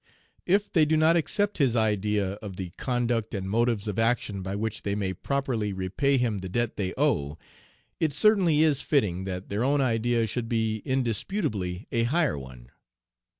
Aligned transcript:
If 0.47 0.73
they 0.73 0.83
do 0.85 0.97
not 0.97 1.15
accept 1.15 1.59
his 1.59 1.75
idea 1.75 2.31
of 2.41 2.55
the 2.55 2.71
conduct 2.71 3.35
and 3.35 3.47
motives 3.47 3.87
of 3.87 3.99
action 3.99 4.41
by 4.41 4.55
which 4.55 4.81
they 4.81 4.95
may 4.95 5.13
properly 5.13 5.73
repay 5.73 6.17
him 6.17 6.39
the 6.39 6.49
debt 6.49 6.75
they 6.75 6.91
owe, 6.97 7.37
it 7.99 8.11
certainly 8.11 8.63
is 8.63 8.81
fitting 8.81 9.25
that 9.25 9.49
their 9.49 9.63
own 9.63 9.79
idea 9.79 10.25
should 10.25 10.49
be 10.49 10.77
indisputably 10.85 11.85
a 11.91 12.05
higher 12.05 12.35
one. 12.39 12.71